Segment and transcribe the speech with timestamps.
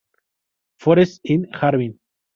[0.79, 1.99] Forest Inst., Harbin"